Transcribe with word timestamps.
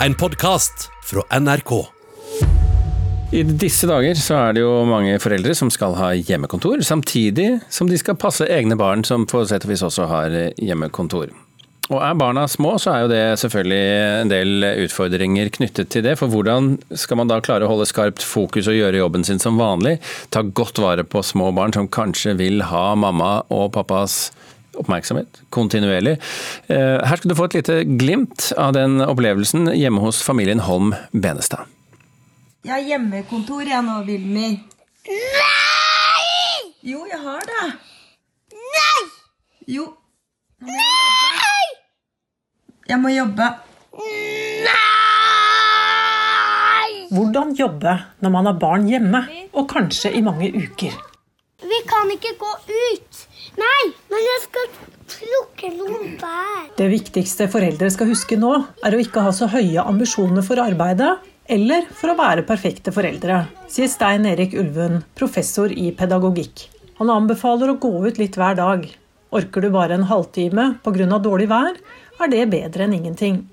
En 0.00 0.14
podkast 0.14 0.90
fra 1.04 1.22
NRK. 1.40 1.70
I 3.32 3.42
disse 3.42 3.88
dager 3.88 4.18
så 4.20 4.36
er 4.36 4.52
det 4.52 4.60
jo 4.60 4.82
mange 4.84 5.14
foreldre 5.22 5.54
som 5.56 5.70
skal 5.72 5.96
ha 5.96 6.10
hjemmekontor, 6.18 6.82
samtidig 6.84 7.62
som 7.72 7.88
de 7.88 7.96
skal 7.96 8.18
passe 8.20 8.44
egne 8.44 8.76
barn 8.76 9.06
som 9.08 9.24
på 9.24 9.40
sett 9.48 9.64
og 9.64 9.72
vis 9.72 9.84
også 9.86 10.04
har 10.10 10.36
hjemmekontor. 10.60 11.32
Og 11.86 12.02
Er 12.02 12.18
barna 12.18 12.44
små, 12.50 12.74
så 12.82 12.92
er 12.92 13.04
jo 13.04 13.10
det 13.14 13.22
selvfølgelig 13.40 13.82
en 14.20 14.32
del 14.34 14.68
utfordringer 14.84 15.48
knyttet 15.54 15.88
til 15.94 16.04
det. 16.04 16.16
For 16.20 16.28
hvordan 16.28 16.74
skal 16.98 17.22
man 17.22 17.30
da 17.30 17.38
klare 17.40 17.64
å 17.64 17.70
holde 17.70 17.86
skarpt 17.88 18.26
fokus 18.26 18.68
og 18.68 18.76
gjøre 18.76 19.00
jobben 19.00 19.24
sin 19.24 19.40
som 19.40 19.56
vanlig? 19.56 19.96
Ta 20.34 20.42
godt 20.42 20.82
vare 20.82 21.06
på 21.06 21.24
små 21.24 21.52
barn 21.56 21.72
som 21.72 21.88
kanskje 21.88 22.36
vil 22.42 22.66
ha 22.68 22.90
mamma 22.98 23.38
og 23.54 23.70
pappas 23.78 24.26
oppmerksomhet 24.80 25.40
kontinuerlig. 25.54 26.16
Eh, 26.68 26.98
her 27.02 27.16
skal 27.20 27.32
du 27.32 27.36
få 27.38 27.48
et 27.50 27.58
lite 27.60 27.80
glimt 27.98 28.52
av 28.60 28.74
den 28.76 29.00
opplevelsen 29.04 29.70
hjemme 29.74 30.02
hos 30.04 30.22
familien 30.24 30.62
Holm 30.66 30.94
Benestad. 31.12 31.66
Jeg 32.66 32.72
har 32.74 32.82
hjemmekontor 32.90 33.62
jeg 33.68 33.82
nå, 33.86 34.00
Vilmi. 34.08 34.48
Nei! 35.06 36.72
Jo, 36.86 37.04
jeg 37.06 37.20
har 37.22 37.42
det. 37.46 37.66
Nei! 38.54 39.02
Jo. 39.76 39.84
Må 40.62 40.72
jeg. 40.74 41.36
Nei! 41.42 41.66
Jeg 42.90 42.98
må 43.02 43.10
jobbe. 43.14 43.46
Nei! 43.96 44.76
Hvordan 47.14 47.54
jobbe 47.58 47.92
når 48.22 48.30
man 48.34 48.48
har 48.50 48.56
barn 48.60 48.86
hjemme, 48.90 49.20
og 49.56 49.68
kanskje 49.70 50.10
i 50.14 50.22
mange 50.26 50.50
uker. 50.54 50.94
Vi 51.62 51.78
kan 51.88 52.10
ikke 52.12 52.34
gå 52.40 52.52
ut. 52.66 53.15
Nei, 53.56 53.82
men 54.12 54.26
jeg 54.26 54.42
skal 54.44 54.74
plukke 55.12 55.70
noen 55.76 56.16
bær. 56.20 56.66
Det 56.76 56.88
viktigste 56.92 57.48
foreldre 57.52 57.88
skal 57.94 58.10
huske 58.10 58.38
nå, 58.40 58.52
er 58.84 58.96
å 58.96 59.00
ikke 59.00 59.24
ha 59.24 59.32
så 59.34 59.48
høye 59.52 59.84
ambisjoner 59.86 60.44
for 60.44 60.60
arbeidet 60.60 61.14
eller 61.46 61.86
for 61.94 62.10
å 62.10 62.18
være 62.18 62.42
perfekte 62.46 62.92
foreldre, 62.94 63.44
sier 63.70 63.90
Stein 63.90 64.26
Erik 64.26 64.56
Ulven, 64.58 65.04
professor 65.14 65.70
i 65.70 65.92
pedagogikk. 65.94 66.66
Han 66.98 67.12
anbefaler 67.12 67.70
å 67.70 67.78
gå 67.80 67.92
ut 68.06 68.18
litt 68.18 68.38
hver 68.40 68.56
dag. 68.58 68.86
Orker 69.36 69.62
du 69.62 69.70
bare 69.70 69.94
en 69.94 70.08
halvtime 70.10 70.78
pga. 70.82 71.18
dårlig 71.18 71.48
vær, 71.48 71.76
er 72.20 72.32
det 72.32 72.48
bedre 72.50 72.84
enn 72.84 72.96
ingenting. 72.96 73.44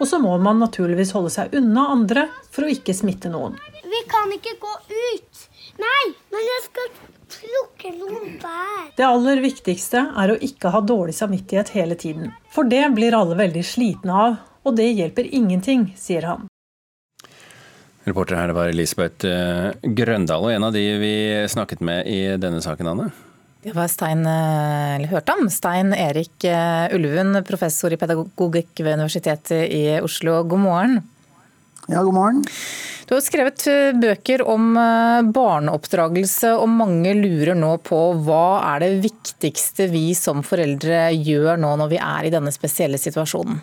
Og 0.00 0.08
så 0.08 0.18
må 0.18 0.36
man 0.38 0.58
naturligvis 0.58 1.12
holde 1.14 1.30
seg 1.30 1.54
unna 1.54 1.88
andre 1.92 2.28
for 2.50 2.64
å 2.64 2.70
ikke 2.70 2.94
smitte 2.96 3.30
noen. 3.30 3.58
Vi 3.84 4.00
kan 4.10 4.32
ikke 4.34 4.56
gå 4.60 4.72
ut. 4.90 5.44
Nei, 5.78 6.04
men 6.32 6.48
jeg 6.48 6.64
skal. 6.68 6.90
Det 8.96 9.04
aller 9.04 9.40
viktigste 9.42 10.00
er 10.16 10.32
å 10.32 10.38
ikke 10.38 10.70
ha 10.72 10.80
dårlig 10.84 11.14
samvittighet 11.16 11.72
hele 11.74 11.96
tiden. 11.98 12.32
For 12.54 12.68
det 12.70 12.84
blir 12.94 13.16
alle 13.16 13.36
veldig 13.38 13.64
slitne 13.66 14.18
av, 14.26 14.36
og 14.64 14.76
det 14.78 14.86
hjelper 14.92 15.28
ingenting, 15.34 15.88
sier 15.98 16.28
han. 16.30 16.46
Reporter 18.04 18.36
her 18.36 18.52
var 18.56 18.70
Elisabeth 18.70 19.26
eh, 19.28 19.72
Grøndal, 19.96 20.46
og 20.46 20.52
en 20.52 20.66
av 20.68 20.74
de 20.76 20.82
vi 21.00 21.14
snakket 21.50 21.84
med 21.84 22.08
i 22.08 22.20
denne 22.40 22.60
saken, 22.64 22.90
Anne. 22.92 23.08
Det 23.64 23.72
var 23.72 23.88
Stein, 23.88 24.26
eh, 24.28 24.96
eller 24.98 25.12
hørte 25.12 25.36
om, 25.38 25.48
Stein 25.52 25.94
Erik 25.96 26.44
Ulven, 26.94 27.40
professor 27.48 27.92
i 27.92 28.00
pedagogikk 28.00 28.84
ved 28.84 29.00
Universitetet 29.00 29.72
i 29.72 29.84
Oslo. 30.04 30.42
God 30.44 30.64
morgen. 30.66 30.98
Ja, 31.88 32.04
god 32.04 32.14
morgen. 32.16 32.44
Du 33.04 33.12
har 33.12 33.20
skrevet 33.20 33.66
bøker 34.00 34.42
om 34.48 34.72
barneoppdragelse, 35.36 36.54
og 36.56 36.70
mange 36.72 37.12
lurer 37.18 37.52
nå 37.58 37.74
på 37.84 37.98
hva 38.24 38.46
er 38.72 38.80
det 38.86 39.02
viktigste 39.04 39.90
vi 39.92 40.06
som 40.16 40.40
foreldre 40.46 41.10
gjør 41.12 41.60
nå 41.60 41.74
når 41.82 41.92
vi 41.92 42.00
er 42.00 42.28
i 42.28 42.32
denne 42.32 42.52
spesielle 42.54 43.00
situasjonen? 43.00 43.60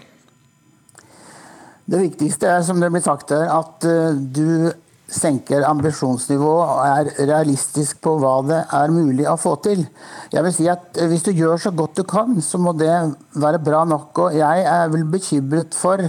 Det 1.91 2.03
viktigste 2.05 2.47
er, 2.47 2.61
som 2.63 2.79
det 2.79 2.91
blir 2.93 3.03
sagt 3.03 3.33
her, 3.33 3.49
at 3.49 3.83
du 4.31 4.69
senker 5.11 5.65
ambisjonsnivået 5.67 6.69
og 6.71 6.81
er 6.85 7.09
realistisk 7.27 7.99
på 8.03 8.15
hva 8.21 8.35
det 8.47 8.59
er 8.77 8.93
mulig 8.93 9.27
å 9.29 9.37
få 9.39 9.57
til. 9.65 9.83
Jeg 10.31 10.43
vil 10.45 10.55
si 10.55 10.69
at 10.71 10.99
Hvis 11.11 11.25
du 11.25 11.31
gjør 11.35 11.57
så 11.59 11.71
godt 11.75 11.97
du 11.99 12.03
kan, 12.07 12.37
så 12.41 12.57
må 12.57 12.73
det 12.77 12.91
være 13.35 13.59
bra 13.63 13.83
nok. 13.85 14.17
og 14.19 14.35
Jeg 14.35 14.63
er 14.63 14.87
vel 14.91 15.03
bekymret 15.05 15.75
for 15.75 15.99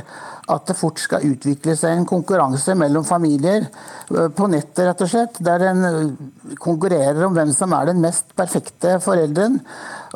at 0.52 0.66
det 0.66 0.76
fort 0.76 0.98
skal 0.98 1.24
utvikle 1.26 1.74
seg 1.78 1.96
en 1.96 2.06
konkurranse 2.06 2.74
mellom 2.74 3.04
familier 3.06 3.68
på 4.08 4.48
nettet, 4.50 4.84
rett 4.86 5.04
og 5.04 5.10
slett, 5.10 5.38
der 5.38 5.66
en 5.70 6.16
konkurrerer 6.60 7.22
om 7.26 7.34
hvem 7.36 7.52
som 7.54 7.72
er 7.76 7.92
den 7.92 8.02
mest 8.02 8.34
perfekte 8.38 8.98
forelderen. 9.02 9.60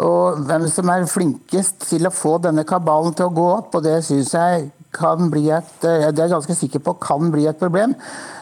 Og 0.03 0.43
hvem 0.47 0.67
som 0.71 0.91
er 0.93 1.07
flinkest 1.11 1.89
til 1.89 2.07
å 2.07 2.15
få 2.15 2.37
denne 2.43 2.67
kabalen 2.69 3.15
til 3.17 3.31
å 3.31 3.37
gå 3.37 3.47
opp. 3.55 3.79
og 3.79 3.87
Det 3.87 4.01
syns 4.05 4.35
jeg 4.35 4.71
kan 4.97 5.31
bli 5.33 5.49
et, 5.55 5.73
det 5.85 5.95
er 6.09 6.13
jeg 6.25 6.35
ganske 6.35 6.59
sikker 6.59 6.85
på 6.85 6.97
kan 7.05 7.33
bli 7.35 7.47
et 7.51 7.61
problem. 7.61 7.95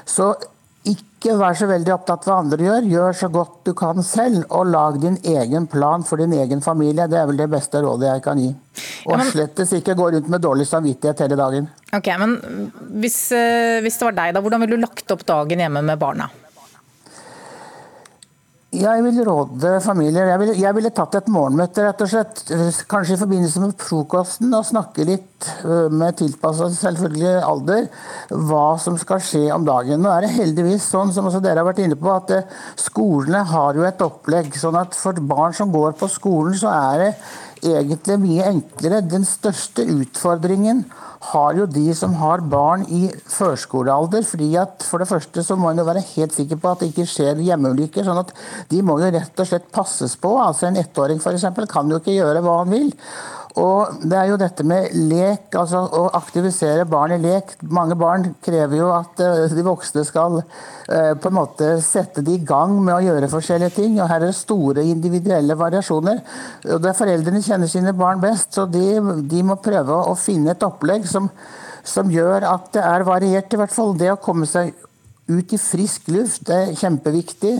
Så 0.07 0.33
ikke 0.85 1.33
vær 1.41 1.57
så 1.57 1.65
veldig 1.69 1.93
opptatt 1.95 2.27
av 2.27 2.31
hva 2.31 2.41
andre 2.43 2.67
gjør. 2.67 2.89
Gjør 2.93 3.17
så 3.17 3.31
godt 3.33 3.55
du 3.65 3.73
kan 3.77 4.05
selv, 4.05 4.43
og 4.53 4.69
lag 4.69 4.99
din 5.01 5.17
egen 5.25 5.67
plan 5.71 6.05
for 6.05 6.21
din 6.21 6.35
egen 6.37 6.61
familie. 6.65 7.09
Det 7.09 7.17
er 7.21 7.31
vel 7.31 7.41
det 7.41 7.49
beste 7.55 7.81
rådet 7.81 8.11
jeg 8.11 8.25
kan 8.27 8.43
gi. 8.43 8.51
Og 9.09 9.17
ja, 9.17 9.27
slettes 9.31 9.73
ikke 9.79 9.97
gå 9.97 10.11
rundt 10.13 10.29
med 10.33 10.45
dårlig 10.45 10.69
samvittighet 10.69 11.25
hele 11.25 11.41
dagen. 11.41 11.71
Ok, 11.97 12.13
men 12.21 12.37
hvis, 13.01 13.19
hvis 13.85 14.01
det 14.01 14.09
var 14.11 14.19
deg, 14.21 14.37
da, 14.37 14.45
hvordan 14.45 14.65
ville 14.65 14.77
du 14.77 14.85
lagt 14.85 15.17
opp 15.17 15.25
dagen 15.29 15.65
hjemme 15.65 15.85
med 15.89 16.01
barna? 16.01 16.29
Jeg 18.75 19.03
vil 19.05 19.21
råde 19.27 19.71
familier 19.85 20.27
jeg 20.33 20.41
ville, 20.41 20.55
jeg 20.59 20.93
tatt 20.97 21.19
et 21.21 21.29
morgenmøte, 21.31 21.85
rett 21.85 22.01
og 22.03 22.11
slett. 22.11 22.41
Kanskje 22.91 23.15
i 23.15 23.21
forbindelse 23.21 23.63
med 23.63 23.77
frokosten, 23.79 24.51
og 24.57 24.67
snakke 24.67 25.07
litt 25.07 25.49
med 25.93 26.17
tilpasset 26.19 26.75
selvfølgelig 26.79 27.35
alder 27.45 27.87
hva 28.33 28.75
som 28.83 28.99
skal 28.99 29.23
skje 29.23 29.45
om 29.55 29.67
dagen. 29.67 30.03
Nå 30.03 30.11
er 30.11 30.27
det 30.27 30.35
heldigvis 30.39 30.89
sånn, 30.91 31.13
som 31.15 31.29
også 31.31 31.43
dere 31.45 31.63
har 31.63 31.69
vært 31.69 31.85
inne 31.85 31.99
på, 32.01 32.11
at 32.11 32.35
skolene 32.81 33.45
har 33.53 33.79
jo 33.79 33.87
et 33.87 34.05
opplegg. 34.05 34.55
sånn 34.59 34.81
at 34.81 34.99
for 34.99 35.23
barn 35.23 35.55
som 35.55 35.73
går 35.75 35.95
på 36.01 36.11
skolen, 36.11 36.57
så 36.59 36.73
er 36.75 37.05
det 37.05 37.11
egentlig 37.65 38.19
mye 38.23 38.47
enklere. 38.53 39.03
Den 39.09 39.25
største 39.29 39.87
utfordringen 39.89 40.85
har 41.33 41.55
jo 41.57 41.67
de 41.71 41.87
som 41.97 42.15
har 42.21 42.43
barn 42.53 42.85
i 42.93 43.07
førskolealder. 43.33 44.25
fordi 44.29 44.51
at 44.61 44.83
For 44.83 44.99
det 44.99 45.09
første 45.09 45.45
så 45.45 45.57
må 45.57 45.71
en 45.71 45.79
jo 45.79 45.85
være 45.85 46.05
helt 46.15 46.35
sikker 46.35 46.57
på 46.57 46.71
at 46.71 46.81
det 46.81 46.91
ikke 46.93 47.09
skjer 47.09 47.41
hjemmeulykker. 47.41 48.05
sånn 48.05 48.21
at 48.21 48.33
De 48.69 48.83
må 48.83 48.99
jo 49.01 49.11
rett 49.11 49.41
og 49.41 49.47
slett 49.47 49.71
passes 49.73 50.17
på. 50.17 50.37
altså 50.39 50.67
En 50.67 50.77
ettåring 50.77 51.21
for 51.21 51.33
eksempel, 51.33 51.67
kan 51.67 51.89
jo 51.89 51.97
ikke 51.97 52.19
gjøre 52.19 52.43
hva 52.43 52.59
han 52.59 52.71
vil. 52.71 52.93
Og 53.61 54.01
det 54.03 54.17
er 54.19 54.31
jo 54.33 54.39
dette 54.41 54.65
med 54.67 54.95
lek, 55.11 55.47
altså 55.55 55.85
å 55.87 56.09
aktivisere 56.19 56.87
barn 56.91 57.15
i 57.15 57.21
lek. 57.23 57.53
Mange 57.71 57.95
barn 57.99 58.33
krever 58.43 58.81
jo 58.81 58.89
at 58.91 59.21
eh, 59.23 59.53
de 59.55 59.63
voksne 59.63 60.03
skal 60.07 60.41
eh, 60.41 61.13
på 61.15 61.31
en 61.31 61.37
måte 61.37 61.69
sette 61.85 62.25
de 62.27 62.35
i 62.35 62.43
gang 62.43 62.75
med 62.81 62.97
å 62.97 63.05
gjøre 63.05 63.31
forskjellige 63.31 63.77
ting. 63.77 64.01
Og 64.01 64.11
her 64.11 64.19
er 64.25 64.33
det 64.33 64.39
store 64.41 64.83
individuelle 64.91 65.55
variasjoner. 65.61 66.19
Og 66.67 66.83
det 66.83 66.91
er 66.91 66.99
Foreldrene 66.99 67.45
kjenner 67.47 67.71
sine 67.71 67.95
barn 67.95 68.23
best, 68.23 68.57
så 68.59 68.67
de, 68.67 68.89
de 69.31 69.45
må 69.47 69.61
prøve 69.63 70.01
å 70.03 70.17
finne 70.19 70.57
et 70.57 70.67
opplegg 70.67 71.07
som, 71.07 71.31
som 71.87 72.11
gjør 72.11 72.49
at 72.51 72.73
det 72.75 72.83
er 72.83 73.07
variert, 73.07 73.55
i 73.55 73.63
hvert 73.63 73.77
fall. 73.77 73.95
Det 73.99 74.11
å 74.17 74.19
komme 74.19 74.51
seg 74.51 74.75
ut 75.27 75.53
i 75.57 75.59
frisk 75.61 76.09
luft, 76.13 76.43
det 76.49 76.57
er 76.57 76.75
kjempeviktig. 76.77 77.55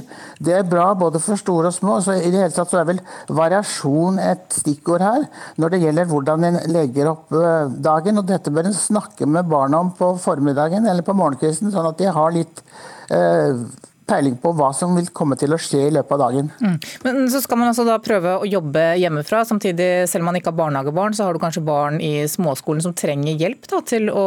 Det 0.45 0.53
er 0.53 0.67
bra 0.69 0.91
både 0.99 1.21
for 1.23 1.41
store 1.41 1.71
og 1.71 1.77
små. 1.77 2.01
så 2.05 2.19
i 2.19 2.29
det 2.29 2.43
hele 2.43 2.53
tatt 2.53 2.73
så 2.73 2.83
er 2.83 2.91
vel 2.91 3.01
variasjon 3.29 4.21
et 4.21 4.45
stikkord 4.53 5.05
her 5.05 5.25
når 5.61 5.73
det 5.73 5.81
gjelder 5.87 6.11
hvordan 6.11 6.45
en 6.51 6.61
legger 6.75 7.09
opp 7.15 7.33
eh, 7.33 7.73
dagen. 7.89 8.21
og 8.21 8.29
Dette 8.29 8.53
bør 8.53 8.69
en 8.69 8.77
snakke 8.77 9.27
med 9.27 9.49
barna 9.49 9.81
om 9.81 9.95
på 9.97 10.13
formiddagen 10.21 10.85
eller 10.85 11.07
på 11.07 11.17
morgenkvisten, 11.17 11.73
sånn 11.73 11.89
at 11.89 11.99
de 12.01 12.13
har 12.13 12.37
litt 12.37 12.63
eh, 13.09 13.65
peiling 14.05 14.37
på 14.37 14.53
hva 14.57 14.71
som 14.77 14.93
vil 14.99 15.09
komme 15.17 15.37
til 15.41 15.55
å 15.57 15.61
skje 15.61 15.87
i 15.87 15.93
løpet 15.95 16.15
av 16.17 16.23
dagen. 16.27 16.51
Mm. 16.61 16.79
Men 17.07 17.21
så 17.33 17.41
skal 17.41 17.61
man 17.61 17.71
altså 17.71 17.87
da 17.89 17.97
prøve 18.05 18.37
å 18.37 18.49
jobbe 18.49 18.83
hjemmefra. 19.01 19.45
Samtidig, 19.49 20.05
selv 20.11 20.25
om 20.25 20.29
man 20.29 20.41
ikke 20.41 20.53
har 20.53 20.61
barnehagebarn, 20.61 21.17
så 21.17 21.25
har 21.25 21.33
du 21.33 21.41
kanskje 21.41 21.65
barn 21.65 22.01
i 22.05 22.27
småskolen 22.29 22.85
som 22.85 22.97
trenger 22.97 23.41
hjelp 23.41 23.71
da, 23.73 23.81
til, 23.89 24.11
å, 24.13 24.27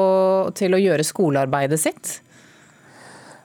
til 0.58 0.74
å 0.74 0.82
gjøre 0.82 1.06
skolearbeidet 1.06 1.86
sitt? 1.86 2.18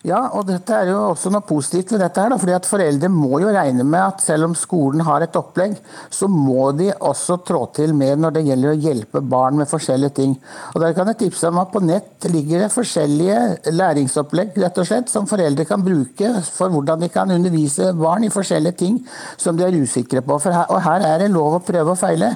Ja, 0.02 0.18
og 0.34 0.48
dette 0.48 0.74
er 0.74 0.88
jo 0.90 0.96
også 1.12 1.30
noe 1.30 1.44
positivt 1.46 1.92
ved 1.94 2.00
dette. 2.02 2.18
her, 2.18 2.32
da, 2.32 2.36
fordi 2.40 2.54
at 2.56 2.66
Foreldre 2.66 3.06
må 3.12 3.38
jo 3.38 3.52
regne 3.54 3.84
med 3.86 4.00
at 4.02 4.22
selv 4.24 4.48
om 4.48 4.54
skolen 4.58 5.04
har 5.06 5.22
et 5.22 5.36
opplegg, 5.38 5.76
så 6.10 6.26
må 6.26 6.72
de 6.74 6.88
også 6.92 7.36
trå 7.46 7.60
til 7.76 7.94
mer 7.94 8.16
når 8.18 8.34
det 8.34 8.42
gjelder 8.48 8.72
å 8.72 8.80
hjelpe 8.82 9.22
barn 9.22 9.60
med 9.60 9.70
forskjellige 9.70 10.16
ting. 10.16 10.34
Og 10.74 10.80
Der 10.82 10.96
kan 10.96 11.06
jeg 11.06 11.20
tipse 11.20 11.46
om 11.46 11.60
at 11.62 11.70
på 11.70 11.84
nett 11.86 12.26
ligger 12.26 12.64
det 12.64 12.72
forskjellige 12.74 13.70
læringsopplegg 13.70 14.58
rett 14.64 14.80
og 14.82 14.88
slett, 14.88 15.12
som 15.12 15.28
foreldre 15.30 15.68
kan 15.70 15.86
bruke 15.86 16.32
for 16.50 16.74
hvordan 16.74 17.06
de 17.06 17.10
kan 17.12 17.30
undervise 17.30 17.92
barn 17.94 18.26
i 18.26 18.32
forskjellige 18.34 18.80
ting 18.82 18.98
som 19.38 19.54
de 19.56 19.68
er 19.68 19.78
usikre 19.78 20.24
på. 20.26 20.40
Her, 20.42 20.66
og 20.66 20.82
Her 20.82 21.06
er 21.12 21.22
det 21.22 21.30
lov 21.30 21.60
å 21.60 21.62
prøve 21.62 21.94
og 21.94 22.00
feile. 22.02 22.32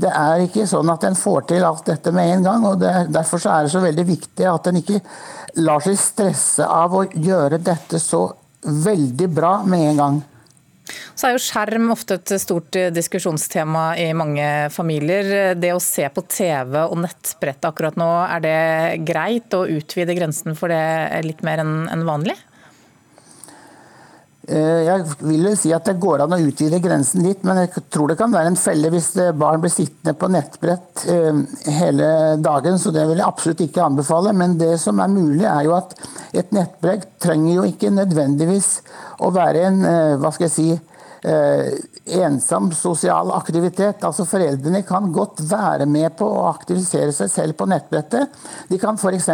Det 0.00 0.08
er 0.08 0.46
ikke 0.46 0.64
sånn 0.64 0.88
at 0.88 1.04
en 1.04 1.20
får 1.20 1.50
til 1.52 1.68
alt 1.68 1.84
dette 1.92 2.16
med 2.16 2.32
en 2.38 2.48
gang. 2.48 2.64
og 2.64 2.80
det, 2.80 3.12
Derfor 3.12 3.44
så 3.44 3.52
er 3.58 3.68
det 3.68 3.76
så 3.76 3.84
veldig 3.84 4.08
viktig 4.08 4.48
at 4.48 4.72
en 4.72 4.80
ikke 4.80 5.04
lar 5.60 5.82
seg 5.84 5.98
stresse 5.98 6.64
av 6.64 6.94
å 6.94 7.09
gjøre 7.14 7.60
dette 7.62 8.00
så 8.02 8.26
veldig 8.64 9.28
bra 9.32 9.54
med 9.66 9.92
en 9.92 10.02
gang. 10.02 10.20
Så 11.14 11.28
er 11.28 11.34
jo 11.36 11.42
skjerm 11.44 11.90
ofte 11.92 12.16
et 12.18 12.32
stort 12.42 12.76
eh, 12.78 12.90
diskusjonstema 12.94 13.84
i 14.00 14.08
mange 14.16 14.46
familier. 14.74 15.54
Det 15.54 15.72
å 15.74 15.82
se 15.82 16.06
på 16.10 16.24
TV 16.26 16.80
og 16.82 16.98
nettbrett 17.04 17.66
akkurat 17.68 17.98
nå, 18.00 18.08
er 18.26 18.44
det 18.44 18.60
greit 19.06 19.54
å 19.54 19.66
utvide 19.70 20.16
grensen 20.18 20.58
for 20.58 20.72
det 20.72 21.22
litt 21.26 21.44
mer 21.46 21.62
enn 21.62 22.06
vanlig? 22.08 22.38
Eh, 24.50 24.80
jeg 24.86 25.04
vil 25.22 25.46
jo 25.48 25.54
si 25.58 25.70
at 25.74 25.86
det 25.86 25.96
går 26.02 26.24
an 26.24 26.34
å 26.34 26.40
utvide 26.42 26.80
grensen 26.82 27.22
litt, 27.26 27.44
men 27.46 27.62
jeg 27.62 27.84
tror 27.92 28.10
det 28.10 28.18
kan 28.18 28.34
være 28.34 28.50
en 28.52 28.58
felle 28.58 28.90
hvis 28.90 29.12
eh, 29.22 29.32
barn 29.36 29.62
blir 29.62 29.72
sittende 29.72 30.16
på 30.18 30.30
nettbrett 30.32 31.06
hele 31.70 32.10
dagen, 32.42 32.78
så 32.82 32.92
det 32.94 33.06
vil 33.08 33.20
jeg 33.22 33.28
absolutt 33.28 33.64
ikke 33.64 33.86
anbefale. 33.86 34.34
Men 34.36 34.58
det 34.60 34.74
som 34.82 35.00
er 35.00 35.12
mulig, 35.12 35.46
er 35.48 35.64
jo 35.68 35.76
at 35.78 35.94
et 36.36 36.52
nettbrett 36.56 37.08
trenger 37.22 37.60
jo 37.60 37.66
ikke 37.70 37.92
nødvendigvis 37.94 38.72
å 39.24 39.30
være 39.34 39.66
en 39.68 39.82
hva 40.20 40.30
skal 40.34 40.48
jeg 40.48 40.54
si, 40.54 40.70
Eh, 41.22 41.72
ensom 42.04 42.72
sosial 42.72 43.30
aktivitet. 43.36 44.04
Altså 44.04 44.24
Foreldrene 44.24 44.80
kan 44.88 45.10
godt 45.12 45.42
være 45.50 45.84
med 45.86 46.14
på 46.16 46.24
å 46.24 46.46
aktivisere 46.48 47.12
seg 47.12 47.28
selv 47.28 47.58
på 47.60 47.66
nettbrettet. 47.68 48.32
De 48.70 48.78
kan 48.80 48.96
f.eks. 48.96 49.28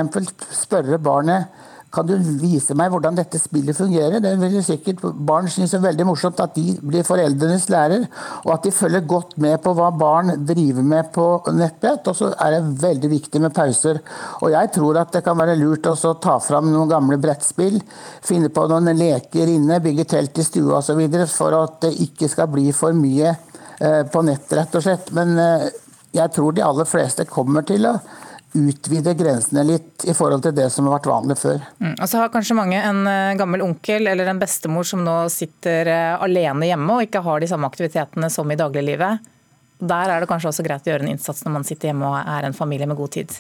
spørre 0.65 0.99
barnet 0.99 1.47
kan 1.95 2.07
du 2.09 2.15
vise 2.41 2.75
meg 2.77 2.91
hvordan 2.93 3.17
dette 3.17 3.39
spillet 3.41 3.77
fungerer? 3.77 4.19
Det 4.21 4.33
vil 4.41 4.57
sikkert 4.65 5.05
Barn 5.27 5.47
synes 5.51 5.73
det 5.73 5.79
er 5.79 5.85
veldig 5.87 6.07
morsomt 6.09 6.41
at 6.43 6.57
de 6.57 6.75
blir 6.83 7.07
foreldrenes 7.07 7.69
lærer, 7.73 8.05
og 8.43 8.51
at 8.57 8.67
de 8.67 8.73
følger 8.75 9.07
godt 9.09 9.37
med 9.43 9.57
på 9.65 9.73
hva 9.77 9.93
barn 9.97 10.35
driver 10.49 10.85
med 10.87 11.13
på 11.15 11.27
nettbrett. 11.55 12.11
Og 12.11 12.19
så 12.19 12.33
er 12.35 12.57
det 12.57 12.83
veldig 12.83 13.13
viktig 13.13 13.43
med 13.45 13.55
pauser. 13.57 14.03
Og 14.43 14.53
jeg 14.53 14.73
tror 14.75 15.01
at 15.01 15.15
det 15.15 15.25
kan 15.27 15.39
være 15.39 15.57
lurt 15.61 15.89
å 15.89 16.15
ta 16.23 16.37
fram 16.43 16.69
noen 16.73 16.91
gamle 16.91 17.21
brettspill, 17.23 17.79
finne 18.27 18.51
på 18.53 18.67
noen 18.71 18.93
leker 18.97 19.55
inne, 19.55 19.81
bygge 19.85 20.09
telt 20.17 20.43
i 20.43 20.47
stua 20.47 20.83
osv. 20.83 21.03
for 21.33 21.57
at 21.63 21.81
det 21.87 21.95
ikke 22.09 22.29
skal 22.33 22.51
bli 22.53 22.69
for 22.77 22.97
mye 22.97 23.33
eh, 23.33 24.03
på 24.11 24.27
nett, 24.27 24.53
rett 24.53 24.75
og 24.75 24.85
slett. 24.85 25.13
Men 25.17 25.39
eh, 25.39 25.69
jeg 26.17 26.33
tror 26.35 26.53
de 26.53 26.65
aller 26.67 26.89
fleste 26.89 27.29
kommer 27.31 27.65
til 27.67 27.89
å 27.89 27.97
utvide 28.55 29.15
grensene 29.15 29.65
litt 29.67 30.05
i 30.09 30.15
forhold 30.17 30.45
til 30.47 30.55
det 30.57 30.69
som 30.73 30.87
har 30.87 30.97
vært 30.97 31.09
vanlig 31.11 31.37
før. 31.41 31.59
Mm. 31.83 31.95
Og 31.95 32.07
så 32.09 32.21
har 32.21 32.33
kanskje 32.33 32.57
mange 32.59 32.79
en 32.81 33.03
eh, 33.11 33.35
gammel 33.39 33.65
onkel 33.67 34.09
eller 34.11 34.31
en 34.31 34.41
bestemor 34.41 34.87
som 34.89 35.03
nå 35.05 35.17
sitter 35.33 35.91
eh, 35.93 36.13
alene 36.15 36.71
hjemme 36.71 36.97
og 36.97 37.09
ikke 37.09 37.25
har 37.27 37.43
de 37.43 37.51
samme 37.51 37.69
aktivitetene 37.69 38.31
som 38.33 38.51
i 38.51 38.59
dagliglivet. 38.59 39.33
Der 39.77 40.13
er 40.13 40.23
det 40.23 40.31
kanskje 40.31 40.53
også 40.53 40.65
greit 40.65 40.87
å 40.87 40.93
gjøre 40.93 41.05
en 41.05 41.13
innsats 41.13 41.45
når 41.45 41.59
man 41.59 41.69
sitter 41.69 41.91
hjemme 41.91 42.09
og 42.09 42.17
er 42.23 42.49
en 42.49 42.57
familie 42.57 42.89
med 42.89 42.99
god 42.99 43.13
tid. 43.19 43.37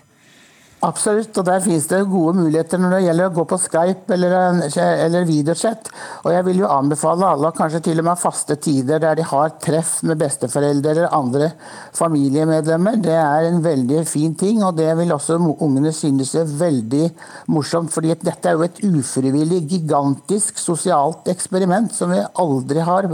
Absolutt, 0.86 1.34
og 1.40 1.46
der 1.48 1.62
finnes 1.64 1.88
det 1.90 1.98
gode 2.06 2.36
muligheter 2.36 2.78
når 2.78 2.92
det 2.94 3.00
gjelder 3.06 3.30
å 3.30 3.34
gå 3.34 3.44
på 3.50 3.56
Skype 3.58 4.12
eller, 4.14 4.34
eller 4.78 5.24
videochat. 5.26 5.88
Og 6.22 6.28
jeg 6.30 6.44
vil 6.46 6.60
jo 6.60 6.68
anbefale 6.70 7.26
alle 7.26 7.50
kanskje 7.56 7.80
til 7.88 8.02
og 8.02 8.06
med 8.06 8.20
faste 8.20 8.54
tider 8.62 9.02
der 9.02 9.18
de 9.18 9.24
har 9.26 9.56
treff 9.62 9.96
med 10.06 10.20
besteforeldre 10.20 10.92
eller 10.92 11.16
andre 11.16 11.48
familiemedlemmer. 11.96 13.00
Det 13.02 13.16
er 13.18 13.48
en 13.48 13.58
veldig 13.64 14.04
fin 14.06 14.36
ting, 14.38 14.60
og 14.62 14.76
det 14.78 14.92
vil 15.00 15.14
også 15.16 15.40
ungene 15.56 15.90
synes 15.96 16.36
er 16.38 16.52
veldig 16.60 17.08
morsomt. 17.50 17.90
fordi 17.90 18.14
dette 18.22 18.48
er 18.48 18.54
jo 18.54 18.66
et 18.68 18.78
ufrivillig, 18.86 19.64
gigantisk 19.72 20.60
sosialt 20.62 21.26
eksperiment 21.32 21.94
som 21.94 22.14
vi 22.14 22.22
aldri 22.42 22.86
har 22.86 23.10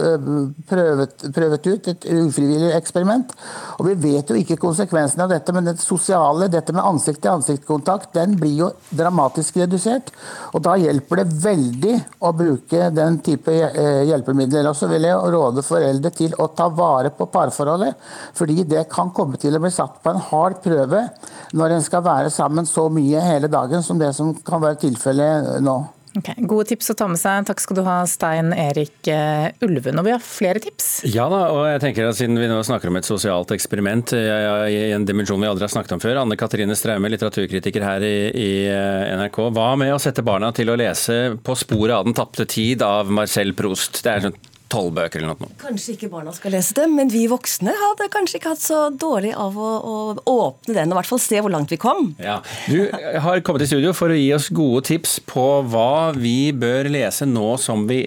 prøvet, 0.69 1.27
prøvet 1.33 1.71
ut. 1.71 1.89
Et 1.95 2.07
ufrivillig 2.21 2.75
eksperiment. 2.77 3.33
Og 3.79 3.89
vi 3.89 3.97
vet 4.11 4.29
jo 4.29 4.37
ikke 4.37 4.61
konsekvensene 4.61 5.25
av 5.25 5.33
dette, 5.33 5.57
men 5.57 5.71
det 5.71 5.79
sosiale, 5.81 6.53
dette 6.53 6.77
med 6.77 6.85
ansikt 6.85 7.25
til 7.25 7.33
ansikt 7.33 7.62
ansiktskontakt 7.63 8.13
den 8.13 8.37
blir 8.37 8.57
jo 8.57 8.71
dramatisk 8.91 9.57
redusert. 9.57 10.11
Og 10.53 10.63
da 10.63 10.77
hjelper 10.77 11.23
det 11.23 11.43
veldig 11.43 11.95
å 12.21 12.33
bruke 12.33 12.91
den 12.91 13.21
type 13.23 13.53
eh, 13.53 14.05
hjelpemidler. 14.09 14.69
Og 14.69 14.77
så 14.77 14.89
vil 14.89 15.05
jeg 15.05 15.33
råde 15.33 15.63
foreldre 15.63 16.11
til 16.11 16.35
å 16.39 16.49
ta 16.49 16.69
vare 16.69 17.11
på 17.11 17.27
parforholdet, 17.27 17.95
fordi 18.35 18.65
det 18.65 18.89
kan 18.91 19.13
komme 19.15 19.37
til 19.37 19.57
å 19.57 19.63
bli 19.63 19.71
satt 19.71 20.03
på 20.03 20.11
en 20.11 20.23
hard 20.31 20.63
prøve 20.63 21.09
når 21.53 21.77
en 21.77 21.83
skal 21.83 22.03
være 22.03 22.31
sammen 22.31 22.67
så 22.67 22.89
mye 22.89 23.21
hele 23.21 23.49
dagen 23.49 23.83
som 23.83 23.99
det 23.99 24.13
som 24.15 24.35
kan 24.35 24.63
være 24.63 24.81
tilfellet 24.87 25.61
nå. 25.63 26.02
Okay, 26.13 26.45
gode 26.45 26.67
tips 26.69 26.91
å 26.93 26.97
ta 26.97 27.07
med 27.09 27.17
seg. 27.21 27.47
Takk 27.49 27.63
skal 27.63 27.79
du 27.79 27.83
ha, 27.87 27.95
Stein 28.09 28.53
Erik 28.53 29.09
eh, 29.09 29.49
Ulven. 29.65 29.97
Og 29.97 30.05
vi 30.05 30.13
har 30.13 30.21
flere 30.21 30.61
tips. 30.61 30.91
Ja 31.09 31.25
da, 31.33 31.47
og 31.55 31.65
jeg 31.71 31.81
tenker 31.87 32.11
at 32.11 32.19
siden 32.19 32.37
vi 32.37 32.51
nå 32.51 32.59
snakker 32.69 32.93
om 32.93 33.01
et 33.01 33.09
sosialt 33.09 33.55
eksperiment 33.57 34.13
eh, 34.19 34.67
i 34.69 34.83
en 34.93 35.07
dimensjon 35.09 35.41
vi 35.41 35.49
aldri 35.49 35.65
har 35.65 35.73
snakket 35.73 35.97
om 35.97 36.03
før, 36.05 36.21
Anne 36.23 36.37
Katrine 36.41 36.77
Straume, 36.77 37.09
litteraturkritiker 37.15 37.87
her 37.87 38.05
i, 38.05 38.53
eh, 38.69 39.17
NRK. 39.23 39.41
Hva 39.57 39.73
med 39.81 39.95
å 39.95 40.01
sette 40.03 40.25
barna 40.27 40.53
til 40.53 40.69
å 40.69 40.77
lese 40.77 41.39
'På 41.41 41.57
sporet 41.57 41.97
av 41.97 42.05
den 42.05 42.15
tapte 42.15 42.45
tid' 42.45 42.85
av 42.85 43.09
Marcel 43.09 43.55
Proust? 43.57 44.03
Det 44.05 44.13
er 44.13 44.27
sånn 44.29 44.37
tolv 44.73 44.95
bøker 44.97 45.23
eller 45.23 45.39
noe. 45.39 45.53
Kanskje 45.61 45.97
ikke 45.97 46.11
barna 46.13 46.33
skal 46.37 46.55
lese 46.57 46.77
dem, 46.79 46.97
men 46.99 47.13
vi 47.13 47.27
voksne 47.31 47.75
hadde 47.85 48.09
kanskje 48.13 48.41
ikke 48.41 48.55
hatt 48.55 48.65
så 48.65 48.83
dårlig 48.91 49.35
av 49.39 49.59
å, 49.59 49.71
å 49.83 49.97
åpne 50.33 50.77
den, 50.79 50.93
og 50.93 50.97
i 50.97 51.01
hvert 51.01 51.13
fall 51.13 51.23
se 51.23 51.43
hvor 51.43 51.53
langt 51.53 51.73
vi 51.73 51.81
kom. 51.81 52.13
Ja. 52.23 52.41
Du 52.67 52.89
har 53.27 53.43
kommet 53.45 53.67
i 53.67 53.71
studio 53.71 53.95
for 53.97 54.13
å 54.13 54.19
gi 54.19 54.31
oss 54.37 54.51
gode 54.55 54.85
tips 54.89 55.19
på 55.29 55.47
hva 55.73 56.13
vi 56.17 56.53
bør 56.57 56.91
lese 56.93 57.29
nå 57.29 57.55
som 57.61 57.87
vi 57.91 58.05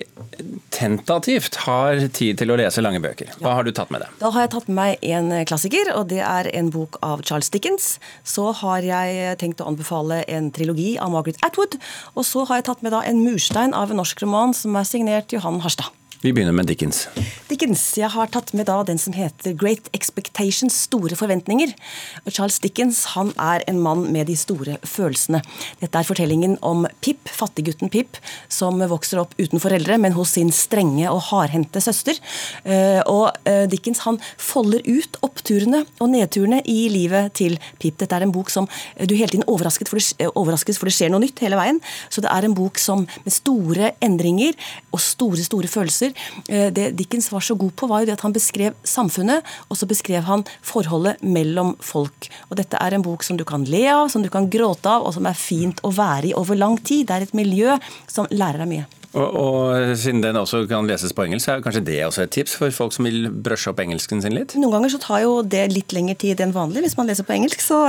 tentativt 0.76 1.56
har 1.64 2.02
tid 2.16 2.40
til 2.42 2.52
å 2.52 2.58
lese 2.60 2.84
lange 2.84 3.00
bøker. 3.04 3.32
Hva 3.40 3.56
har 3.58 3.68
du 3.68 3.72
tatt 3.76 3.92
med 3.94 4.04
deg? 4.04 4.16
Da 4.20 4.32
har 4.36 4.46
jeg 4.46 4.54
tatt 4.56 4.70
med 4.70 4.80
meg 4.80 5.06
en 5.16 5.32
klassiker, 5.48 5.92
og 5.96 6.10
det 6.12 6.22
er 6.26 6.50
en 6.58 6.72
bok 6.74 7.00
av 7.06 7.24
Charles 7.28 7.52
Dickens. 7.54 7.96
Så 8.28 8.50
har 8.62 8.86
jeg 8.86 9.38
tenkt 9.42 9.64
å 9.64 9.70
anbefale 9.72 10.24
en 10.32 10.52
trilogi 10.56 10.96
av 11.00 11.14
Margaret 11.16 11.40
Atwood. 11.46 11.80
Og 12.16 12.28
så 12.28 12.44
har 12.50 12.60
jeg 12.60 12.70
tatt 12.72 12.84
med 12.86 12.96
da 12.96 13.04
en 13.08 13.24
murstein 13.24 13.76
av 13.78 13.94
en 13.94 14.02
norsk 14.04 14.26
roman 14.26 14.56
som 14.58 14.76
er 14.76 14.90
signert 14.90 15.36
Johan 15.36 15.62
Harstad. 15.64 15.94
Vi 16.25 16.31
begynner 16.33 16.56
med 16.57 16.66
Dickens. 16.66 17.04
Dickens, 17.45 17.83
Jeg 18.00 18.10
har 18.10 18.31
tatt 18.33 18.50
med 18.57 18.66
da 18.66 18.80
den 18.81 18.98
som 18.98 19.13
heter 19.13 19.54
Great 19.54 19.92
Expectations, 19.94 20.74
store 20.88 21.13
forventninger. 21.13 21.69
Og 22.25 22.33
Charles 22.33 22.57
Dickens 22.63 23.04
han 23.12 23.30
er 23.38 23.62
en 23.69 23.77
mann 23.77 24.07
med 24.10 24.25
de 24.25 24.33
store 24.33 24.80
følelsene. 24.81 25.44
Dette 25.83 26.01
er 26.01 26.07
fortellingen 26.07 26.56
om 26.66 26.88
Pip, 27.06 27.30
fattiggutten 27.30 27.92
Pip, 27.94 28.18
som 28.50 28.81
vokser 28.89 29.22
opp 29.22 29.36
uten 29.38 29.62
foreldre, 29.62 30.00
men 30.01 30.16
hos 30.18 30.33
sin 30.33 30.50
strenge 30.50 31.06
og 31.12 31.22
hardhendte 31.27 31.83
søster. 31.86 32.18
Eh, 32.63 33.04
og 33.06 33.30
eh, 33.45 33.68
Dickens 33.69 34.01
han 34.07 34.18
folder 34.42 34.81
ut 34.89 35.22
oppturene 35.22 35.83
og 36.00 36.10
nedturene 36.10 36.63
i 36.66 36.88
livet 36.89 37.38
til 37.38 37.60
Pip. 37.77 38.00
Dette 38.01 38.18
er 38.18 38.25
en 38.25 38.33
bok 38.33 38.50
som 38.50 38.66
du 38.98 39.13
hele 39.13 39.30
tiden 39.30 39.45
overraskes 39.45 39.94
for, 39.94 40.89
det, 40.89 40.98
skjer 40.98 41.13
noe 41.13 41.22
nytt 41.22 41.45
hele 41.45 41.62
veien. 41.62 41.83
Så 42.10 42.25
det 42.25 42.33
er 42.33 42.50
en 42.50 42.57
bok 42.57 42.81
som 42.81 43.06
med 43.06 43.38
store 43.38 43.94
endringer 44.01 44.57
og 44.89 45.06
store, 45.06 45.45
store 45.45 45.69
følelser 45.69 46.15
det 46.48 46.90
Dickens 46.98 47.32
var 47.32 47.44
så 47.46 47.56
god 47.60 47.74
på, 47.76 47.90
var 47.92 48.04
jo 48.04 48.10
det 48.10 48.18
at 48.18 48.26
han 48.26 48.36
beskrev 48.36 48.76
samfunnet, 48.88 49.46
og 49.70 49.80
så 49.80 49.88
beskrev 49.90 50.26
han 50.28 50.46
forholdet 50.66 51.24
mellom 51.24 51.76
folk. 51.84 52.30
Og 52.50 52.60
Dette 52.60 52.80
er 52.82 52.96
en 52.96 53.06
bok 53.06 53.26
som 53.26 53.40
du 53.40 53.46
kan 53.48 53.66
le 53.70 53.86
av, 53.92 54.10
som 54.14 54.24
du 54.26 54.32
kan 54.34 54.50
gråte 54.52 54.92
av, 54.92 55.06
og 55.06 55.16
som 55.16 55.28
er 55.30 55.38
fint 55.40 55.82
å 55.86 55.94
være 55.96 56.32
i 56.32 56.36
over 56.38 56.60
lang 56.60 56.78
tid. 56.82 57.08
Det 57.08 57.18
er 57.18 57.28
et 57.28 57.38
miljø 57.38 57.80
som 58.12 58.30
lærer 58.32 58.63
deg 58.63 58.72
mye. 58.72 59.05
Og, 59.15 59.36
og, 59.39 59.95
Siden 60.00 60.22
den 60.24 60.38
også 60.38 60.63
kan 60.69 60.88
leses 60.89 61.13
på 61.15 61.24
engelsk, 61.25 61.50
er 61.50 61.63
kanskje 61.63 61.84
det 61.88 62.00
også 62.05 62.25
et 62.25 62.34
tips 62.36 62.55
for 62.60 62.74
folk 62.75 62.93
som 62.95 63.07
vil 63.07 63.29
brøsje 63.29 63.72
opp 63.72 63.79
engelsken 63.84 64.22
sin 64.24 64.36
litt? 64.36 64.55
Noen 64.60 64.75
ganger 64.75 64.91
så 64.95 65.00
tar 65.01 65.22
jo 65.24 65.38
det 65.48 65.63
litt 65.72 65.95
lengre 65.95 66.17
tid 66.19 66.41
enn 66.43 66.53
vanlig 66.55 66.84
hvis 66.86 66.98
man 67.00 67.07
leser 67.10 67.27
på 67.27 67.36
engelsk, 67.38 67.63
så 67.63 67.79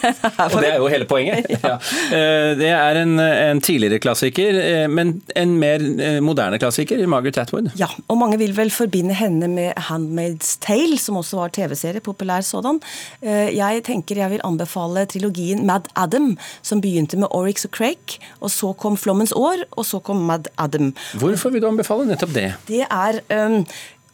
Og 0.46 0.58
det 0.62 0.70
er 0.70 0.78
jo 0.78 0.90
hele 0.90 1.08
poenget. 1.08 1.48
ja. 1.66 1.76
Eh, 2.14 2.52
det 2.60 2.70
er 2.70 3.00
en, 3.02 3.18
en, 3.20 3.62
tidligere 3.64 4.00
klassiker, 4.02 4.58
eh, 4.60 4.84
men 4.90 5.16
en 5.38 5.56
mer 5.58 5.82
eh, 5.82 6.18
moderne 6.24 6.60
klassiker, 6.62 7.02
Margaret 7.10 7.40
Atwood. 7.42 7.72
Ja, 7.80 7.88
og 8.06 8.20
mange 8.20 8.38
vil 8.40 8.54
vel 8.56 8.70
forbinde 8.74 9.16
henne 9.16 9.48
med 9.50 9.72
'Handmaid's 9.88 10.56
Tale', 10.62 11.00
som 11.02 11.18
også 11.18 11.40
var 11.42 11.54
TV-serie, 11.56 12.04
populær 12.04 12.44
sådan. 12.46 12.80
Jeg 13.22 13.82
tenker 13.84 14.20
jeg 14.20 14.30
vil 14.30 14.44
anbefale 14.44 15.06
trilogien 15.10 15.66
'Mad 15.66 15.90
Adam', 15.98 16.36
som 16.62 16.80
begynte 16.80 17.16
med 17.16 17.28
Oryx 17.30 17.64
og 17.64 17.70
Crake, 17.70 18.20
og 18.40 18.50
så 18.50 18.72
kom 18.72 18.96
'Flommens 18.96 19.34
år', 19.34 19.64
og 19.70 19.84
så 19.84 19.98
kom 19.98 20.26
'Mad 20.26 20.48
Adam' 20.60 20.75
dem. 20.82 20.94
Hvorfor 21.20 21.50
vil 21.54 21.62
du 21.62 21.68
anbefale 21.68 22.06
nettopp 22.08 22.34
det? 22.34 22.48
Det 22.68 22.82
er 22.84 23.20
um, 23.46 23.60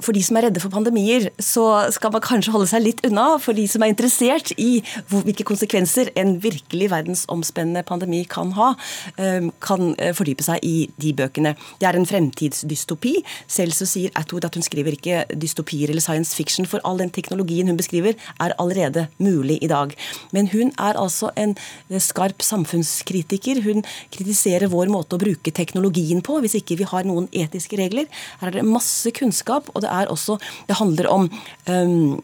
for 0.02 0.16
de 0.16 0.23
som 0.25 0.38
er 0.38 0.49
redde 0.49 0.61
for 0.62 0.73
pandemier, 0.73 1.28
så 1.42 1.64
skal 1.94 2.12
man 2.14 2.25
kanskje 2.25 2.52
holde 2.54 2.68
seg 2.71 2.85
litt 2.85 3.02
unna. 3.06 3.38
For 3.42 3.56
de 3.56 3.64
som 3.71 3.85
er 3.85 3.92
interessert 3.92 4.52
i 4.61 4.82
hvilke 5.11 5.47
konsekvenser 5.49 6.11
en 6.18 6.35
virkelig 6.42 6.90
verdensomspennende 6.92 7.85
pandemi 7.87 8.23
kan 8.28 8.52
ha, 8.59 8.73
ehm, 9.16 9.50
kan 9.62 9.94
eh, 9.99 10.12
fordype 10.16 10.44
seg 10.44 10.62
i 10.66 10.88
de 11.00 11.12
bøkene. 11.16 11.54
Det 11.80 11.88
er 11.88 11.99
en 11.99 12.09
fremtidsdystopi. 12.09 13.14
Selv 13.47 13.76
så 13.76 13.87
sier 13.88 14.12
Atwood 14.18 14.47
at 14.49 14.59
hun 14.59 14.66
skriver 14.66 14.97
ikke 14.97 15.23
dystopier 15.32 15.90
eller 15.90 16.04
science 16.04 16.35
fiction, 16.37 16.66
for 16.66 16.82
all 16.85 16.99
den 17.00 17.12
teknologien 17.14 17.71
hun 17.71 17.78
beskriver, 17.80 18.18
er 18.40 18.56
allerede 18.59 19.09
mulig 19.23 19.59
i 19.62 19.71
dag. 19.71 19.94
Men 20.32 20.50
hun 20.52 20.73
er 20.78 20.99
altså 20.99 21.30
en 21.37 21.56
eh, 21.90 22.00
skarp 22.02 22.42
samfunnskritiker. 22.42 23.62
Hun 23.62 23.87
kritiserer 24.14 24.71
vår 24.73 24.90
måte 24.92 25.16
å 25.16 25.23
bruke 25.23 25.54
teknologien 25.54 26.23
på, 26.25 26.40
hvis 26.42 26.59
ikke 26.59 26.80
vi 26.82 26.88
har 26.88 27.06
noen 27.09 27.28
etiske 27.32 27.78
regler. 27.78 28.11
Her 28.40 28.50
er 28.50 28.61
det 28.61 28.66
masse 28.68 29.11
kunnskap. 29.14 29.71
og 29.75 29.82
det 29.82 29.91
er 29.92 30.12
også 30.12 30.38
Det 30.68 30.78
handler 30.78 31.08
om 31.11 31.28
um, 31.68 32.22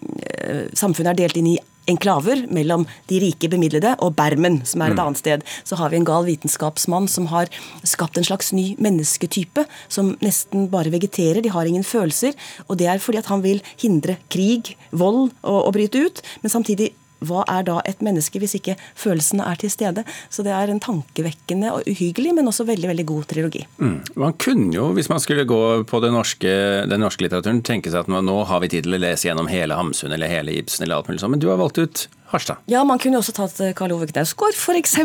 Samfunnet 0.74 1.12
er 1.12 1.20
delt 1.24 1.40
inn 1.40 1.52
i 1.54 1.58
enklaver 1.88 2.44
mellom 2.52 2.84
de 3.10 3.20
rike 3.22 3.50
bemidlede 3.50 3.94
og 4.04 4.14
Bermen, 4.18 4.60
som 4.68 4.84
er 4.84 4.92
et 4.92 5.02
annet 5.02 5.20
sted. 5.20 5.44
Så 5.64 5.78
har 5.80 5.92
vi 5.92 6.00
en 6.00 6.06
gal 6.08 6.26
vitenskapsmann 6.28 7.08
som 7.10 7.28
har 7.32 7.50
skapt 7.86 8.20
en 8.20 8.26
slags 8.28 8.52
ny 8.56 8.74
mennesketype, 8.82 9.64
som 9.88 10.14
nesten 10.24 10.68
bare 10.72 10.92
vegeterer, 10.92 11.40
de 11.44 11.52
har 11.54 11.68
ingen 11.68 11.86
følelser. 11.86 12.36
Og 12.68 12.78
det 12.80 12.90
er 12.92 13.02
fordi 13.02 13.22
at 13.22 13.32
han 13.32 13.44
vil 13.44 13.62
hindre 13.80 14.18
krig, 14.32 14.74
vold 14.92 15.30
å, 15.42 15.62
å 15.64 15.74
bryte 15.74 16.04
ut, 16.04 16.24
men 16.42 16.52
samtidig 16.52 16.92
hva 17.26 17.44
er 17.50 17.66
da 17.66 17.78
et 17.88 18.02
menneske 18.04 18.40
hvis 18.42 18.56
ikke 18.58 18.76
følelsene 18.98 19.46
er 19.46 19.58
til 19.60 19.72
stede? 19.72 20.04
Så 20.30 20.44
det 20.46 20.52
er 20.54 20.70
en 20.70 20.82
tankevekkende 20.82 21.72
og 21.74 21.88
uhyggelig, 21.90 22.34
men 22.36 22.50
også 22.50 22.66
veldig 22.68 22.90
veldig 22.92 23.06
god 23.08 23.28
trilogi. 23.32 23.64
Mm. 23.82 23.96
Man 24.20 24.36
kunne 24.40 24.70
jo, 24.74 24.90
hvis 24.96 25.10
man 25.10 25.22
skulle 25.22 25.46
gå 25.48 25.62
på 25.88 26.02
den 26.04 26.14
norske, 26.16 26.54
den 26.90 27.02
norske 27.04 27.26
litteraturen, 27.26 27.64
tenke 27.66 27.92
seg 27.92 28.06
at 28.06 28.12
nå, 28.12 28.38
har 28.48 28.62
vi 28.62 28.70
tid 28.72 28.86
til 28.86 28.98
å 28.98 29.02
lese 29.02 29.28
gjennom 29.28 29.50
hele 29.50 29.78
Hamsun 29.78 30.14
eller 30.14 30.30
hele 30.30 30.54
Ibsen 30.58 30.86
eller 30.86 31.00
alt 31.00 31.10
mulig 31.10 31.22
sånt, 31.22 31.36
men 31.36 31.42
du 31.42 31.50
har 31.50 31.60
valgt 31.60 31.82
ut 31.82 32.06
Harstad. 32.28 32.58
Ja, 32.68 32.82
man 32.84 32.98
kunne 33.00 33.16
jo 33.16 33.22
også 33.22 33.32
tatt 33.32 33.60
eh, 33.64 33.70
Karl 33.76 33.94
Ove 33.94 34.04
Knausgård, 34.10 34.52
f.eks. 34.52 34.98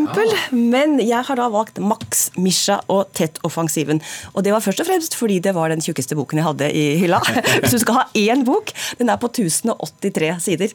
Men 0.52 0.98
jeg 1.00 1.24
har 1.24 1.40
da 1.40 1.46
valgt 1.54 1.78
Max, 1.80 2.26
Misha 2.36 2.82
og 2.92 3.14
Tett-offensiven. 3.16 4.02
Og 4.34 4.44
det 4.44 4.52
var 4.52 4.64
først 4.66 4.82
og 4.84 4.90
fremst 4.90 5.16
fordi 5.16 5.38
det 5.44 5.54
var 5.56 5.72
den 5.72 5.80
tjukkeste 5.84 6.18
boken 6.20 6.42
jeg 6.42 6.48
hadde 6.50 6.68
i 6.76 6.84
hylla. 7.00 7.22
Hvis 7.62 7.78
du 7.78 7.80
skal 7.80 8.02
ha 8.02 8.04
én 8.20 8.44
bok, 8.44 8.74
den 9.00 9.12
er 9.14 9.22
på 9.22 9.30
1083 9.32 10.32
sider, 10.44 10.74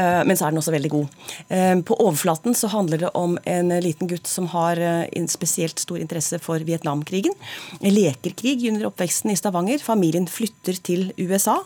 eh, 0.00 0.22
men 0.24 0.40
så 0.40 0.46
er 0.46 0.54
den 0.54 0.62
også 0.62 0.72
veldig 0.72 0.92
god. 0.94 1.18
Eh, 1.52 1.74
På 1.84 1.98
overflaten 2.00 2.56
så 2.56 2.72
handler 2.72 3.04
det 3.04 3.12
om 3.20 3.36
en 3.44 3.74
liten 3.84 4.08
gutt 4.08 4.30
som 4.30 4.48
har 4.54 4.80
en 4.80 5.28
spesielt 5.28 5.84
stor 5.84 6.00
interesse 6.00 6.40
for 6.40 6.64
Vietnamkrigen. 6.64 7.36
En 7.80 7.92
lekerkrig 7.92 8.56
under 8.70 8.88
oppveksten 8.88 9.34
i 9.34 9.36
Stavanger. 9.36 9.84
Familien 9.84 10.24
flytter 10.30 10.80
til 10.80 11.10
USA. 11.20 11.58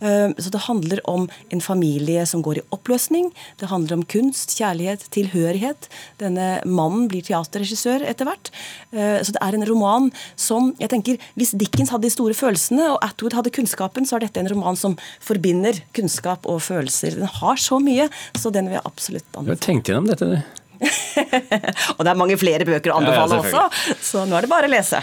Så 0.00 0.52
det 0.52 0.62
handler 0.66 1.00
om 1.10 1.26
en 1.52 1.62
familie 1.64 2.26
som 2.28 2.42
går 2.44 2.60
i 2.60 2.66
oppløsning. 2.74 3.30
Det 3.60 3.69
handler 3.70 3.96
om 3.98 4.04
kunst, 4.10 4.52
kjærlighet, 4.58 5.06
tilhørighet. 5.14 5.88
Denne 6.20 6.48
mannen 6.68 7.08
blir 7.10 7.24
teaterregissør 7.26 8.04
etter 8.10 8.28
hvert. 8.28 8.50
Eh, 8.92 9.20
Så 9.24 9.32
det 9.36 9.40
er 9.42 9.54
en 9.56 9.66
roman 9.68 10.10
som 10.36 10.72
jeg 10.80 10.90
tenker, 10.92 11.18
Hvis 11.38 11.54
Dickens 11.56 11.90
hadde 11.90 12.02
de 12.08 12.10
store 12.12 12.34
følelsene, 12.34 12.90
og 12.92 12.98
Atwood 13.06 13.32
hadde 13.38 13.50
kunnskapen, 13.54 14.06
så 14.06 14.16
er 14.16 14.26
dette 14.26 14.40
en 14.42 14.48
roman 14.52 14.76
som 14.76 14.96
forbinder 15.20 15.80
kunnskap 15.96 16.46
og 16.46 16.60
følelser. 16.60 17.16
Den 17.18 17.30
har 17.40 17.56
så 17.56 17.78
mye, 17.82 18.08
så 18.36 18.50
den 18.52 18.66
vil 18.68 18.78
jeg 18.78 18.86
absolutt 18.86 19.24
Du 19.32 19.52
har 19.52 19.56
tenkt 19.60 19.88
gjennom 19.88 20.06
dette, 20.10 20.26
du. 20.26 20.40
Og 21.98 22.04
det 22.04 22.10
er 22.10 22.16
mange 22.18 22.36
flere 22.40 22.64
bøker 22.64 22.92
å 22.94 23.00
Ja, 23.00 23.12
ja, 23.12 23.22
anbefale 23.22 23.40
også, 23.40 23.96
så 24.00 24.24
nå 24.28 24.36
er 24.38 24.46
det 24.46 24.50
bare 24.52 24.68
å 24.68 24.72
lese. 24.72 25.00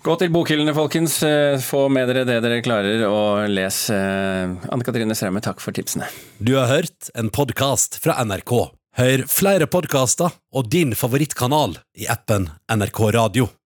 Gå 0.00 0.14
til 0.16 0.30
bokhyllene, 0.32 0.72
folkens. 0.72 1.18
Eh, 1.26 1.58
Få 1.60 1.84
med 1.92 2.08
dere 2.08 2.22
det 2.24 2.38
dere 2.40 2.62
klarer, 2.64 3.02
og 3.04 3.50
les. 3.52 3.82
eh, 3.92 4.48
Anne 4.72 4.86
Katrine 4.86 5.12
Straume, 5.14 5.42
takk 5.44 5.60
for 5.60 5.76
tipsene. 5.76 6.08
Du 6.40 6.54
har 6.56 6.70
hørt 6.72 7.10
en 7.14 7.28
podkast 7.28 8.00
fra 8.00 8.16
NRK. 8.24 8.70
Hør 8.96 9.26
flere 9.28 9.68
podkaster 9.70 10.32
og 10.56 10.70
din 10.72 10.96
favorittkanal 10.98 11.76
i 12.00 12.08
appen 12.10 12.48
NRK 12.72 13.10
Radio. 13.14 13.50